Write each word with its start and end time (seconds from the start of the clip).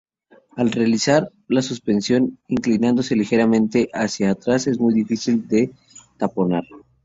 Al 0.55 0.71
realizar 0.71 1.31
la 1.47 1.61
suspensión 1.61 2.39
inclinándose 2.47 3.15
ligeramente 3.15 3.87
hacia 3.93 4.31
atrás 4.31 4.65
es 4.65 4.79
muy 4.79 4.95
difícil 4.95 5.47
de 5.47 5.73
taponar. 6.17 6.63